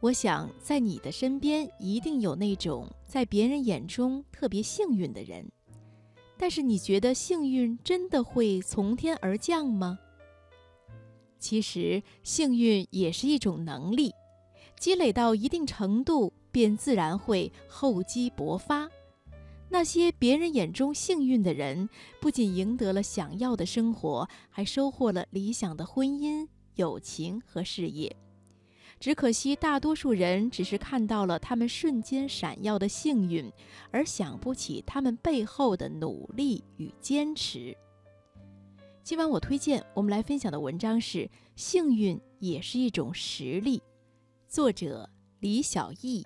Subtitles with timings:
[0.00, 5.46] 我想，在你的身边一定有那种在别人眼中特别幸运的人，
[6.38, 9.98] 但是你觉得幸运真的会从天而降吗？
[11.38, 14.14] 其实，幸运也是一种能力，
[14.78, 18.90] 积累到一定程度，便自然会厚积薄发。
[19.68, 21.90] 那些别人眼中幸运的人，
[22.20, 28.16] 不仅赢得了想要的生活，还收获了理想的婚姻、友情和事业。
[29.00, 33.50] 只可惜，大多数人只是看到了他们瞬间闪耀的幸运，
[33.90, 37.74] 而想不起他们背后的努力与坚持。
[39.02, 41.18] 今晚我推荐我们来分享的文章是
[41.56, 43.78] 《幸运也是一种实力》，
[44.46, 46.22] 作者李小艺。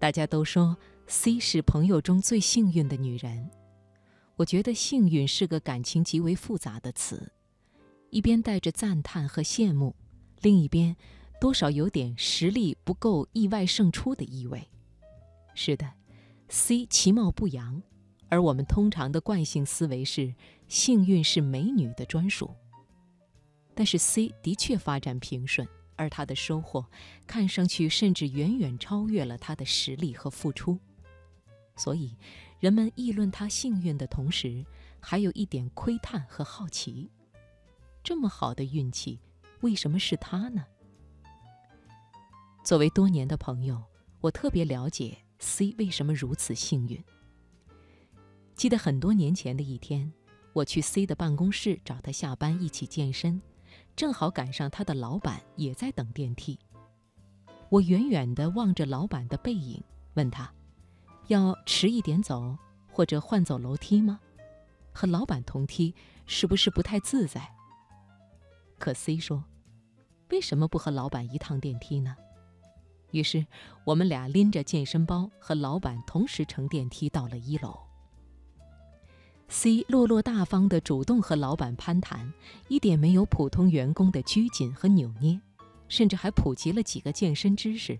[0.00, 0.78] 大家都说
[1.08, 3.50] C 是朋友中最幸运的女人，
[4.36, 7.30] 我觉得幸运是个感情极为复杂的词，
[8.08, 9.94] 一边带着赞叹和羡慕，
[10.40, 10.96] 另一边
[11.38, 14.66] 多少有点实力不够、意外胜出的意味。
[15.54, 15.86] 是的
[16.48, 17.82] ，C 其貌不扬，
[18.30, 20.34] 而我们通常的惯性思维是
[20.66, 22.54] 幸运是美女的专属，
[23.74, 25.68] 但是 C 的确发展平顺。
[26.00, 26.86] 而他的收获，
[27.26, 30.78] 看上去甚至远远超越了他的实力和付出，
[31.76, 32.16] 所以
[32.58, 34.64] 人们议论他幸运的同时，
[34.98, 37.10] 还有一点窥探和好奇：
[38.02, 39.20] 这么好的运气，
[39.60, 40.64] 为什么是他呢？
[42.64, 43.84] 作为多年的朋友，
[44.22, 47.04] 我特别了解 C 为什么如此幸运。
[48.56, 50.10] 记得很多年前的一天，
[50.54, 53.42] 我去 C 的办公室找他下班一起健身。
[53.96, 56.58] 正好赶上他的老板也在等电梯，
[57.68, 59.82] 我远远地望着老板的背影，
[60.14, 60.50] 问他
[61.28, 62.56] ：“要迟一点走，
[62.90, 64.18] 或者换走楼梯吗？
[64.92, 65.94] 和老板同梯
[66.26, 67.54] 是不是不太自在？”
[68.78, 69.44] 可 C 说
[70.30, 72.16] ：“为什么不和老板一趟电梯呢？”
[73.12, 73.44] 于是
[73.84, 77.89] 我们俩拎着健身包和老板同时乘电梯到了一楼。
[79.52, 82.32] C 落落大方地主动和老板攀谈，
[82.68, 85.40] 一点没有普通员工的拘谨和扭捏，
[85.88, 87.98] 甚至还普及了几个健身知识，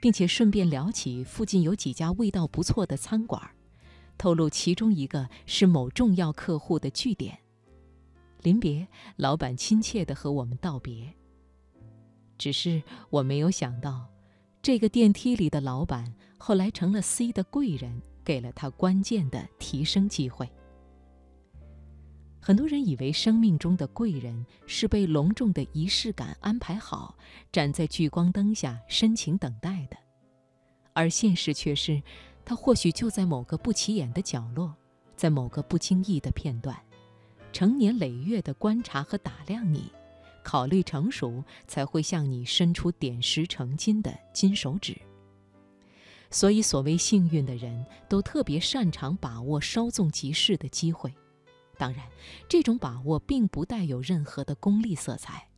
[0.00, 3.42] 并且顺便聊起附近有几家味道不错的餐馆，
[4.16, 7.36] 透露其中一个是某重要客户的据点。
[8.42, 11.12] 临别，老板亲切地和我们道别。
[12.38, 12.80] 只是
[13.10, 14.06] 我没有想到，
[14.62, 20.48] 这个电梯里的老板后来成了 C 的贵人，给了他关键的提升机会。
[22.46, 27.16] 很多人以为生命中的贵人是被隆重的仪式感安排好，
[27.50, 29.96] 站在聚光灯下深情等待的，
[30.92, 32.02] 而现实却是，
[32.44, 34.74] 他或许就在某个不起眼的角落，
[35.16, 36.78] 在某个不经意的片段，
[37.50, 39.90] 成年累月的观察和打量你，
[40.42, 44.94] 考虑成熟，才会向你伸出点石成金的金手指。
[46.30, 51.10] 所以，所谓幸运的人，都特别擅长把握稍纵即逝的机会。
[51.78, 52.04] 当然，
[52.48, 55.48] 这种把握并不带有任何的功利色彩，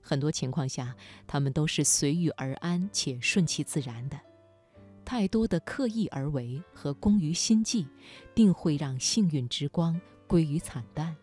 [0.00, 0.94] 很多情况下，
[1.26, 4.18] 他们都是随遇而安且顺其自然的。
[5.04, 7.86] 太多的刻意而为和功于心计，
[8.34, 11.14] 定会让幸运之光归于惨淡。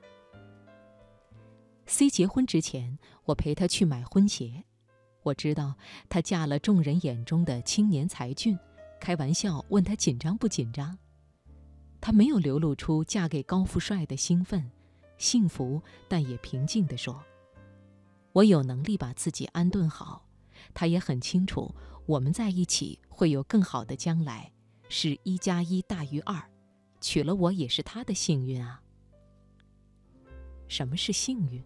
[1.85, 4.63] C 结婚之前，我陪她去买婚鞋，
[5.23, 5.73] 我知道
[6.09, 8.57] 她嫁了众人眼中的青年才俊，
[8.99, 10.97] 开玩笑问她紧张不紧张。
[12.09, 14.71] 她没有流露出嫁给高富帅的兴奋、
[15.19, 17.23] 幸福，但也平静地说
[18.33, 20.25] ：“我有能力把自己安顿好。”
[20.73, 21.71] 她也很清楚，
[22.07, 24.51] 我们在一起会有更好的将来，
[24.89, 26.43] 是一加一大于二，
[26.99, 28.81] 娶了我也是她的幸运啊。
[30.67, 31.63] 什么是幸运？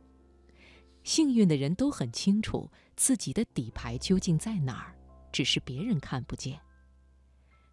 [1.05, 4.93] 幸运的人都很清楚自己的底牌究竟在哪儿，
[5.31, 6.59] 只是别人看不见。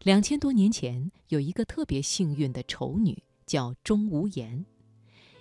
[0.02, 4.64] 两千多年前，有一个特别幸运的丑女，叫钟无艳。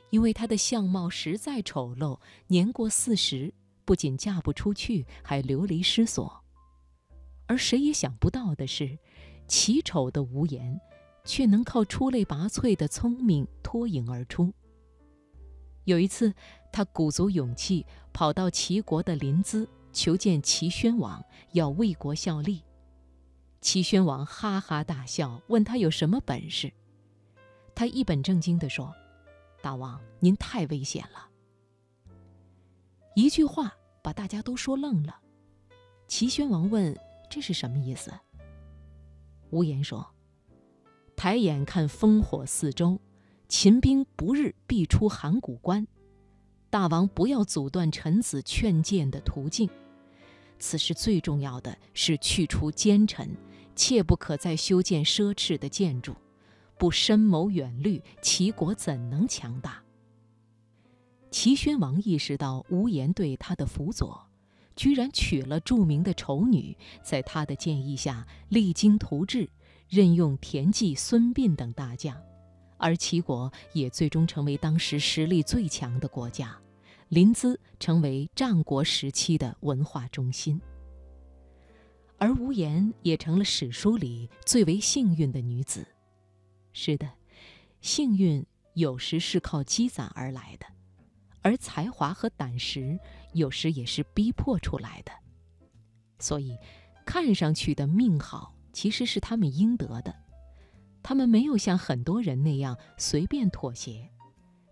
[0.09, 3.53] 因为她的相貌实在丑陋，年过四十，
[3.85, 6.43] 不仅嫁不出去，还流离失所。
[7.45, 8.99] 而谁也想不到的是，
[9.47, 10.77] 奇丑的无言，
[11.23, 14.53] 却能靠出类拔萃的聪明脱颖而出。
[15.85, 16.33] 有一次，
[16.69, 21.23] 她鼓足勇气跑到齐国的临淄，求见齐宣王，
[21.53, 22.61] 要为国效力。
[23.61, 26.71] 齐宣王哈哈大笑，问他有什么本事。
[27.75, 28.93] 他一本正经地说
[29.61, 31.29] ：“大王，您太危险了。”
[33.15, 35.19] 一句话把大家都说愣了。
[36.07, 36.97] 齐宣王问
[37.29, 38.11] ：“这是什么意思？”
[39.51, 40.07] 无言说
[41.15, 42.99] ：“抬眼看烽火四周，
[43.49, 45.85] 秦兵不日必出函谷关。
[46.69, 49.69] 大王不要阻断臣子劝谏的途径。
[50.59, 53.29] 此时最重要的是去除奸臣，
[53.79, 56.13] 切不可再修建奢侈的建筑。
[56.77, 59.81] 不深谋远虑，齐国怎能强大？”
[61.31, 64.27] 齐宣王意识到无言对他的辅佐。
[64.75, 69.49] 居然娶了著名的丑女，在他的建议下励精图治，
[69.89, 72.15] 任用田忌、孙膑等大将，
[72.77, 76.57] 而齐国也最终成为当时实力最强的国家，
[77.09, 80.61] 临淄成为战国时期的文化中心。
[82.19, 85.87] 而无言也成了史书里最为幸运的女子。
[86.73, 87.09] 是的，
[87.81, 90.65] 幸运有时是靠积攒而来的。
[91.41, 92.99] 而才华和胆识
[93.33, 95.11] 有时也是逼迫出来的，
[96.19, 96.57] 所以
[97.05, 100.13] 看上去的命好其实是他们应得的。
[101.01, 104.09] 他们没有像很多人那样随便妥协，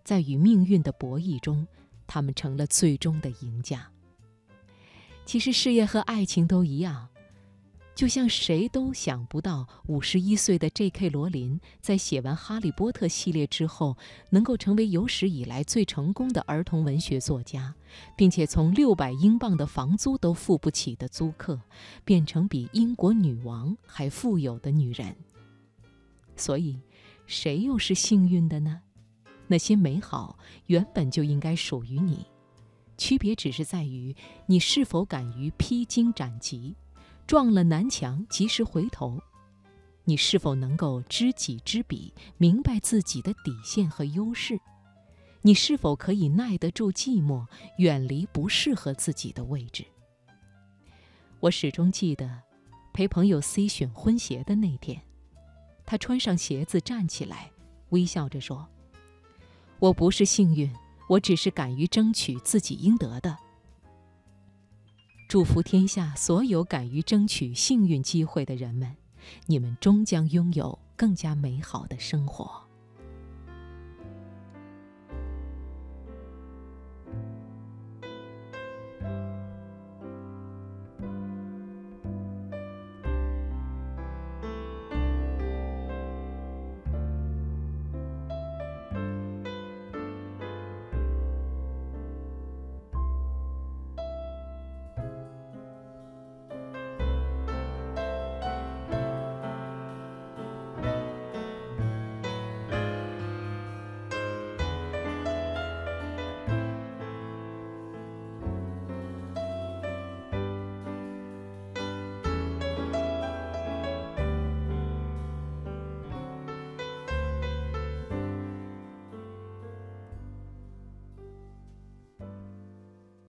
[0.04, 1.66] 在与命运的博弈中，
[2.06, 3.90] 他们成了最终的赢家。
[5.24, 7.08] 其实事业和爱情都一样。
[7.98, 11.10] 就像谁都想不到，五十一岁的 J.K.
[11.10, 13.96] 罗琳在写完《哈利波特》系列之后，
[14.30, 17.74] 能够成为有史以来最成功的儿童文学作家，
[18.16, 21.60] 并且从六百英镑的房租都付不起的租客，
[22.04, 25.16] 变成比英国女王还富有的女人。
[26.36, 26.78] 所以，
[27.26, 28.80] 谁又是幸运的呢？
[29.48, 32.24] 那些美好原本就应该属于你，
[32.96, 34.14] 区别只是在于
[34.46, 36.76] 你是否敢于披荆斩棘。
[37.28, 39.20] 撞了南墙，及时回头。
[40.04, 44.58] 你是否能够知己知彼，明白自己的底线和优势？
[45.42, 47.46] 你是否可以耐得住寂寞，
[47.76, 49.84] 远离不适合自己的位置？
[51.40, 52.40] 我始终记得，
[52.94, 54.98] 陪朋友 C 选婚鞋的那天，
[55.84, 57.50] 他穿上鞋子站起来，
[57.90, 58.66] 微笑着说
[59.78, 60.72] ：“我不是幸运，
[61.10, 63.36] 我只是敢于争取自己应得的。”
[65.28, 68.96] 祝福天下所有敢于争取幸运机会的人们，
[69.44, 72.67] 你们终将拥有更加美好的生活。